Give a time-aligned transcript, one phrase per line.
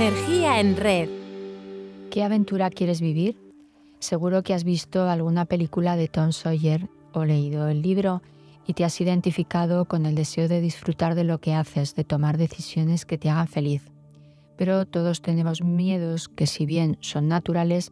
[0.00, 1.08] Energía en red.
[2.12, 3.36] ¿Qué aventura quieres vivir?
[3.98, 8.22] Seguro que has visto alguna película de Tom Sawyer o leído el libro
[8.64, 12.38] y te has identificado con el deseo de disfrutar de lo que haces, de tomar
[12.38, 13.90] decisiones que te hagan feliz.
[14.56, 17.90] Pero todos tenemos miedos que si bien son naturales,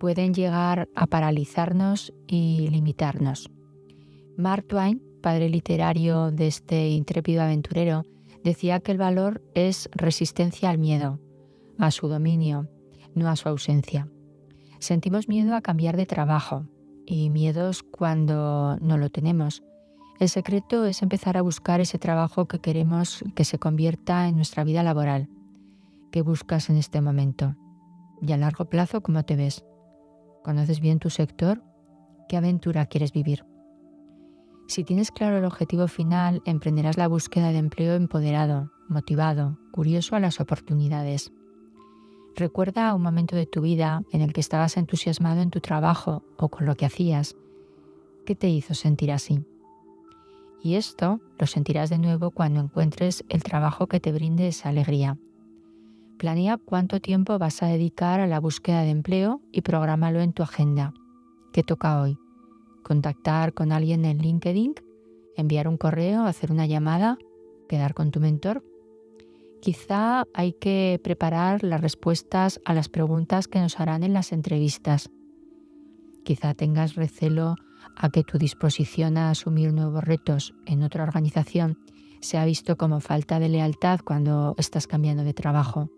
[0.00, 3.48] pueden llegar a paralizarnos y limitarnos.
[4.36, 8.04] Mark Twain, padre literario de este intrépido aventurero,
[8.42, 11.20] decía que el valor es resistencia al miedo,
[11.78, 12.68] a su dominio,
[13.14, 14.08] no a su ausencia.
[14.78, 16.66] Sentimos miedo a cambiar de trabajo
[17.06, 19.62] y miedos cuando no lo tenemos.
[20.18, 24.64] El secreto es empezar a buscar ese trabajo que queremos que se convierta en nuestra
[24.64, 25.28] vida laboral.
[26.10, 27.54] ¿Qué buscas en este momento?
[28.22, 29.64] Y a largo plazo, ¿cómo te ves?
[30.42, 31.62] ¿Conoces bien tu sector?
[32.28, 33.44] ¿Qué aventura quieres vivir?
[34.68, 40.20] Si tienes claro el objetivo final, emprenderás la búsqueda de empleo empoderado, motivado, curioso a
[40.20, 41.30] las oportunidades.
[42.36, 46.48] Recuerda un momento de tu vida en el que estabas entusiasmado en tu trabajo o
[46.48, 47.34] con lo que hacías.
[48.26, 49.44] ¿Qué te hizo sentir así?
[50.62, 55.16] Y esto lo sentirás de nuevo cuando encuentres el trabajo que te brinde esa alegría.
[56.18, 60.42] Planea cuánto tiempo vas a dedicar a la búsqueda de empleo y prográmalo en tu
[60.42, 60.92] agenda.
[61.52, 62.18] ¿Qué toca hoy?
[62.86, 64.74] contactar con alguien en LinkedIn,
[65.36, 67.18] enviar un correo, hacer una llamada,
[67.68, 68.62] quedar con tu mentor.
[69.66, 75.10] Quizá hay que preparar las respuestas a las preguntas que nos harán en las entrevistas.
[76.22, 77.56] Quizá tengas recelo
[77.96, 81.80] a que tu disposición a asumir nuevos retos en otra organización
[82.20, 85.90] sea visto como falta de lealtad cuando estás cambiando de trabajo.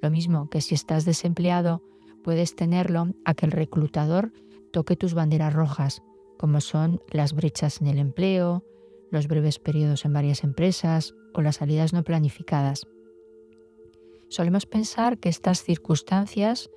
[0.00, 1.82] Lo mismo que si estás desempleado,
[2.24, 4.32] puedes tenerlo a que el reclutador
[4.72, 6.02] toque tus banderas rojas
[6.38, 8.64] como son las brechas en el empleo,
[9.10, 12.86] los breves periodos en varias empresas o las salidas no planificadas.
[14.32, 16.70] Solemos pensar que estas circunstancias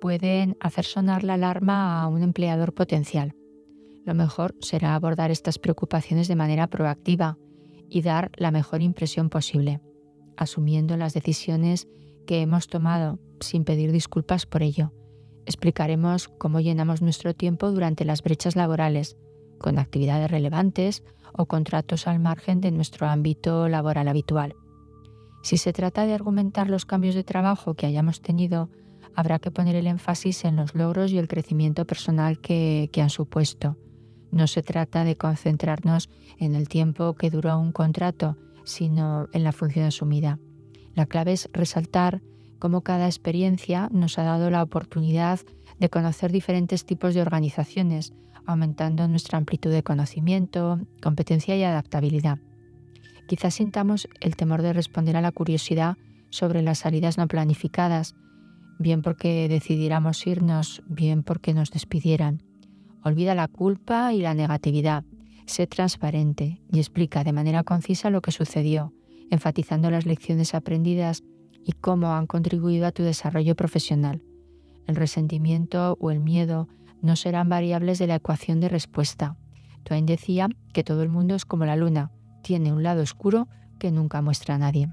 [0.00, 3.34] pueden hacer sonar la alarma a un empleador potencial.
[4.06, 7.36] Lo mejor será abordar estas preocupaciones de manera proactiva
[7.90, 9.82] y dar la mejor impresión posible,
[10.38, 11.86] asumiendo las decisiones
[12.26, 14.92] que hemos tomado sin pedir disculpas por ello
[15.44, 19.16] Explicaremos cómo llenamos nuestro tiempo durante las brechas laborales,
[19.58, 24.54] con actividades relevantes o contratos al margen de nuestro ámbito laboral habitual.
[25.42, 28.70] Si se trata de argumentar los cambios de trabajo que hayamos tenido,
[29.14, 33.76] habrá que poner el énfasis en los logros y el crecimiento personal que, han supuesto.
[34.30, 36.08] No se trata de concentrarnos
[36.38, 40.38] en el tiempo que duró un contrato, sino en la función asumida.
[40.94, 42.22] La clave es resaltar
[42.58, 45.40] cómo cada experiencia nos ha dado la oportunidad
[45.78, 48.12] de conocer diferentes tipos de organizaciones,
[48.46, 52.38] aumentando nuestra amplitud de conocimiento, competencia y adaptabilidad.
[53.26, 55.96] Quizás sintamos el temor de responder a la curiosidad
[56.30, 58.14] sobre las salidas no planificadas,
[58.78, 62.42] bien porque decidiéramos irnos, bien porque nos despidieran.
[63.04, 65.04] Olvida la culpa y la negatividad.
[65.46, 68.92] Sé transparente y explica de manera concisa lo que sucedió,
[69.30, 71.22] enfatizando las lecciones aprendidas
[71.64, 74.22] y cómo han contribuido a tu desarrollo profesional.
[74.86, 76.68] El resentimiento o el miedo
[77.02, 79.36] no serán variables de la ecuación de respuesta.
[79.84, 83.48] Twain decía que todo el mundo es como la luna, tiene un lado oscuro
[83.78, 84.88] que nunca muestra a nadie.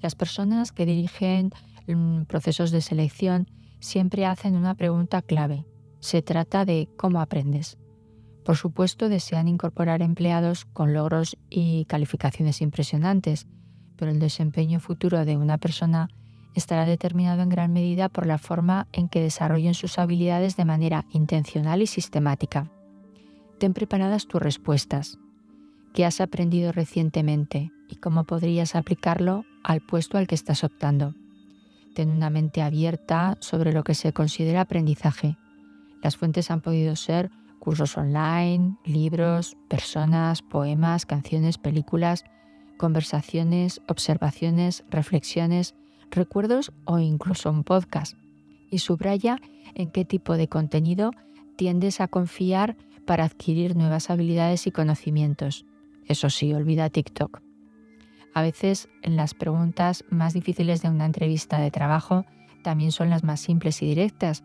[0.00, 1.50] Las personas que dirigen
[1.86, 3.48] mm, procesos de selección
[3.80, 5.66] siempre hacen una pregunta clave.
[6.00, 7.78] Se trata de cómo aprendes.
[8.44, 13.46] Por supuesto, desean incorporar empleados con logros y calificaciones impresionantes,
[13.96, 16.08] pero el desempeño futuro de una persona
[16.54, 21.06] estará determinado en gran medida por la forma en que desarrollen sus habilidades de manera
[21.12, 22.70] intencional y sistemática.
[23.58, 25.18] Ten preparadas tus respuestas.
[25.94, 31.14] ¿Qué has aprendido recientemente y cómo podrías aplicarlo al puesto al que estás optando?
[31.94, 35.36] Ten una mente abierta sobre lo que se considera aprendizaje.
[36.02, 42.24] Las fuentes han podido ser cursos online, libros, personas, poemas, canciones, películas,
[42.78, 45.74] conversaciones, observaciones, reflexiones,
[46.10, 48.16] recuerdos o incluso un podcast.
[48.70, 49.36] Y subraya
[49.74, 51.10] en qué tipo de contenido
[51.56, 55.66] tiendes a confiar para adquirir nuevas habilidades y conocimientos.
[56.06, 57.40] Eso sí, olvida TikTok.
[58.34, 62.24] A veces las preguntas más difíciles de una entrevista de trabajo
[62.62, 64.42] también son las más simples y directas.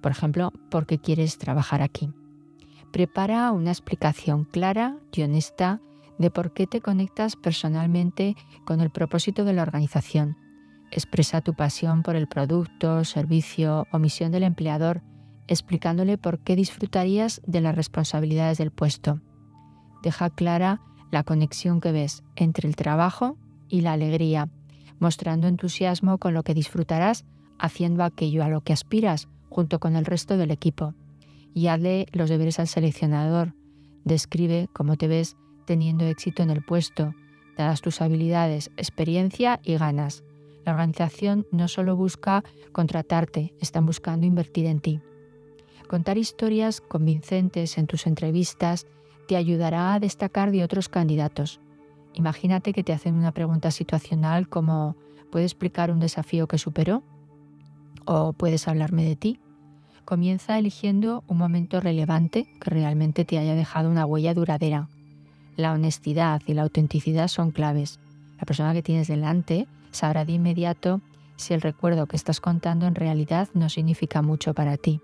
[0.00, 2.10] Por ejemplo, ¿por qué quieres trabajar aquí?
[2.92, 5.80] Prepara una explicación clara y honesta
[6.18, 8.34] de por qué te conectas personalmente
[8.64, 10.36] con el propósito de la organización.
[10.90, 15.02] Expresa tu pasión por el producto, servicio o misión del empleador,
[15.48, 19.20] explicándole por qué disfrutarías de las responsabilidades del puesto.
[20.02, 20.80] Deja clara
[21.10, 23.36] la conexión que ves entre el trabajo
[23.68, 24.48] y la alegría,
[24.98, 27.24] mostrando entusiasmo con lo que disfrutarás
[27.58, 30.94] haciendo aquello a lo que aspiras junto con el resto del equipo.
[31.54, 33.54] Y hazle los deberes al seleccionador.
[34.04, 37.14] Describe cómo te ves teniendo éxito en el puesto,
[37.56, 40.24] dadas tus habilidades, experiencia y ganas.
[40.64, 45.00] La organización no solo busca contratarte, están buscando invertir en ti.
[45.88, 48.86] Contar historias convincentes en tus entrevistas
[49.28, 51.60] te ayudará a destacar de otros candidatos.
[52.14, 54.96] Imagínate que te hacen una pregunta situacional como
[55.30, 57.02] ¿puede explicar un desafío que superó?
[58.06, 59.38] ¿O puedes hablarme de ti?
[60.06, 64.88] Comienza eligiendo un momento relevante que realmente te haya dejado una huella duradera.
[65.56, 68.00] La honestidad y la autenticidad son claves.
[68.38, 71.02] La persona que tienes delante sabrá de inmediato
[71.36, 75.02] si el recuerdo que estás contando en realidad no significa mucho para ti.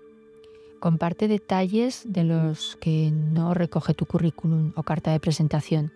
[0.85, 5.91] Comparte detalles de los que no recoge tu currículum o carta de presentación.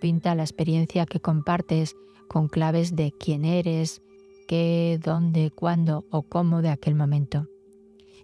[0.00, 1.94] Pinta la experiencia que compartes
[2.26, 4.02] con claves de quién eres,
[4.48, 7.46] qué, dónde, cuándo o cómo de aquel momento.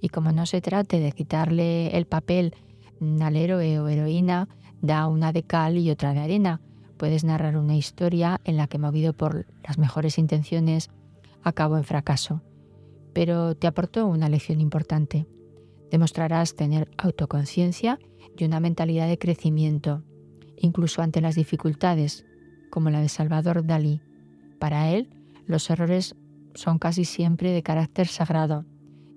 [0.00, 2.56] Y como no se trate de quitarle el papel
[3.20, 4.48] al héroe o heroína,
[4.82, 6.60] da una de cal y otra de arena.
[6.96, 10.90] Puedes narrar una historia en la que, movido por las mejores intenciones,
[11.44, 12.42] acabó en fracaso.
[13.12, 15.28] Pero te aportó una lección importante.
[15.90, 17.98] Demostrarás tener autoconciencia
[18.36, 20.02] y una mentalidad de crecimiento,
[20.56, 22.24] incluso ante las dificultades,
[22.70, 24.00] como la de Salvador Dalí.
[24.58, 25.08] Para él,
[25.46, 26.14] los errores
[26.54, 28.64] son casi siempre de carácter sagrado.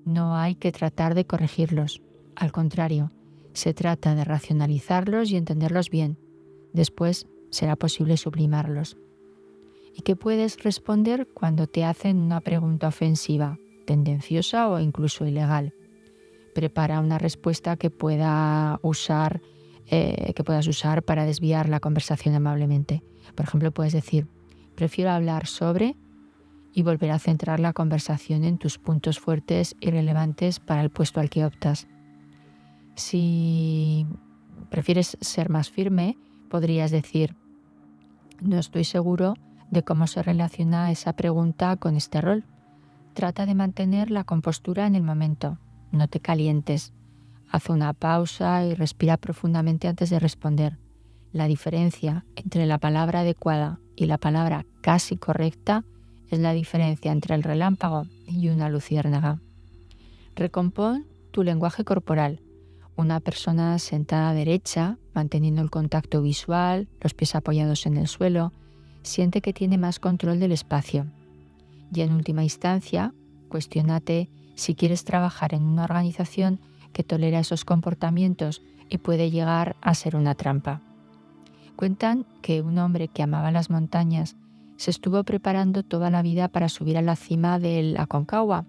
[0.06, 2.02] No hay que tratar de corregirlos.
[2.36, 3.12] Al contrario,
[3.54, 6.18] se trata de racionalizarlos y entenderlos bien.
[6.74, 8.98] Después será posible sublimarlos.
[9.96, 15.74] ¿Y qué puedes responder cuando te hacen una pregunta ofensiva, tendenciosa o incluso ilegal?
[16.54, 17.78] Prepara una respuesta eh,
[20.34, 23.04] que puedas usar para desviar la conversación amablemente.
[23.36, 24.28] Por ejemplo, puedes decir,
[24.76, 25.96] prefiero hablar sobre
[26.74, 31.20] y volver a centrar la conversación en tus puntos fuertes y relevantes para el puesto
[31.20, 31.88] al que optas.
[32.96, 34.08] Si
[34.70, 36.18] prefieres ser más firme,
[36.50, 37.36] podrías decir,
[38.42, 39.36] no estoy seguro
[39.70, 42.44] de cómo se relaciona esa pregunta con este rol.
[43.14, 45.60] Trata de mantener la compostura en el momento
[45.94, 46.92] no te calientes.
[47.50, 50.78] Haz una pausa y respira profundamente antes de responder.
[51.32, 55.86] La diferencia entre la palabra adecuada y la palabra casi correcta
[56.30, 59.40] es la diferencia entre el relámpago y una luciérnaga.
[60.36, 62.40] Recompón tu lenguaje corporal.
[62.96, 68.52] Una persona sentada derecha, manteniendo el contacto visual, los pies apoyados en el suelo,
[69.04, 71.06] siente que tiene más control del espacio.
[71.94, 73.14] Y en última instancia,
[73.50, 76.60] cuestionate si quieres trabajar en una organización
[76.92, 80.82] que tolera esos comportamientos y puede llegar a ser una trampa.
[81.76, 84.36] Cuentan que un hombre que amaba las montañas
[84.78, 88.66] se estuvo preparando toda la vida para subir a la cima del Aconcagua.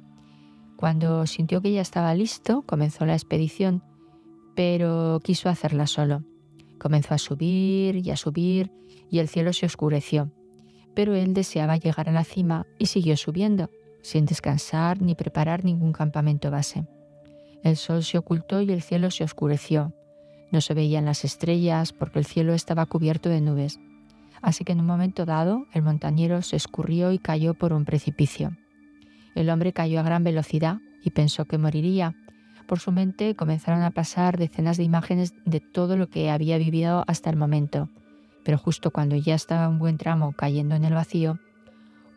[0.77, 3.83] Cuando sintió que ya estaba listo, comenzó la expedición,
[4.55, 6.25] pero quiso hacerla solo.
[6.79, 8.73] Comenzó a subir y a subir
[9.11, 10.31] y el cielo se oscureció,
[10.95, 13.71] pero él deseaba llegar a la cima y siguió subiendo
[14.05, 16.87] sin descansar ni preparar ningún campamento base.
[17.63, 19.95] El sol se ocultó y el cielo se oscureció.
[20.53, 23.81] No se veían las estrellas porque el cielo estaba cubierto de nubes.
[24.43, 28.51] Así que en un momento dado el montañero se escurrió y cayó por un precipicio.
[29.35, 32.15] El hombre cayó a gran velocidad y pensó que moriría.
[32.67, 37.05] Por su mente comenzaron a pasar decenas de imágenes de todo lo que había vivido
[37.07, 37.89] hasta el momento.
[38.45, 41.39] Pero justo cuando ya estaba un buen tramo cayendo en el vacío,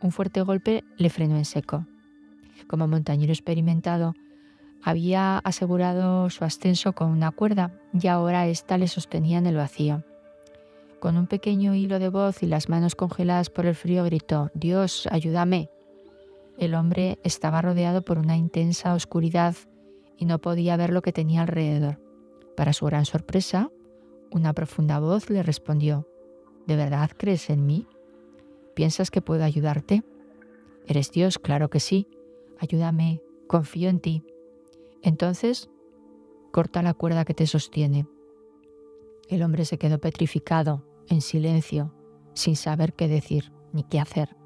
[0.01, 1.85] un fuerte golpe le frenó en seco.
[2.67, 4.13] Como montañero experimentado,
[4.83, 10.03] había asegurado su ascenso con una cuerda y ahora ésta le sostenía en el vacío.
[10.99, 15.07] Con un pequeño hilo de voz y las manos congeladas por el frío gritó, Dios,
[15.11, 15.69] ayúdame.
[16.57, 19.55] El hombre estaba rodeado por una intensa oscuridad
[20.17, 21.99] y no podía ver lo que tenía alrededor.
[22.55, 23.69] Para su gran sorpresa,
[24.31, 26.07] una profunda voz le respondió,
[26.65, 27.87] ¿De verdad crees en mí?
[28.77, 30.03] ¿Piensas que puedo ayudarte?
[30.85, 31.39] ¿Eres Dios?
[31.39, 32.05] Claro que sí.
[32.59, 34.23] Ayúdame, confío en ti.
[35.01, 35.71] Entonces,
[36.51, 38.05] corta la cuerda que te sostiene.
[39.29, 41.91] El hombre se quedó petrificado, en silencio,
[42.35, 44.37] sin saber qué decir ni qué hacer.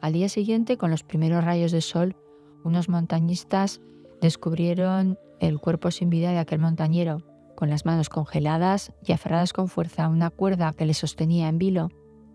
[0.00, 2.16] Al día siguiente, con los primeros rayos de sol,
[2.64, 3.80] unos montañistas
[4.20, 7.18] descubrieron el cuerpo sin vida de aquel montañero,
[7.54, 11.58] con las manos congeladas y aferradas con fuerza a una cuerda que le sostenía en
[11.58, 11.90] vilo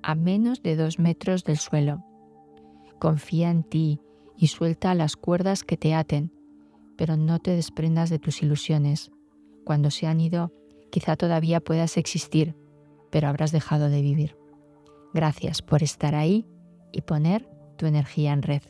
[0.07, 2.01] a menos de dos metros del suelo.
[2.97, 3.99] Confía en ti
[4.37, 6.31] y suelta las cuerdas que te aten,
[6.97, 9.11] pero no te desprendas de tus ilusiones.
[9.65, 10.53] Cuando se han ido,
[10.91, 12.55] quizá todavía puedas existir,
[13.11, 14.37] pero habrás dejado de vivir.
[15.13, 16.45] Gracias por estar ahí
[16.93, 18.61] y poner tu energía en red.